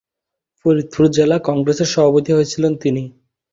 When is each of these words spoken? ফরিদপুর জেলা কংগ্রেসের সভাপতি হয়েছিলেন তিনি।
ফরিদপুর 0.59 1.03
জেলা 1.11 1.37
কংগ্রেসের 1.47 1.89
সভাপতি 1.93 2.31
হয়েছিলেন 2.33 2.73
তিনি। 2.75 3.03